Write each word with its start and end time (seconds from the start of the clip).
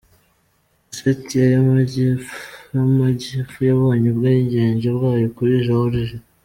Ossetia 0.89 1.45
y’amajyepfo 2.75 3.57
yabonye 3.69 4.07
ubwigenge 4.09 4.87
bwayo 4.97 5.27
kuri 5.35 5.53
Georgia. 5.67 6.19